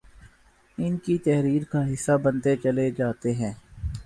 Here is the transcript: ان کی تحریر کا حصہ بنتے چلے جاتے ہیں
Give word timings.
ان 0.77 0.97
کی 0.97 1.17
تحریر 1.17 1.63
کا 1.71 1.81
حصہ 1.91 2.17
بنتے 2.23 2.55
چلے 2.55 2.89
جاتے 2.91 3.33
ہیں 3.33 3.53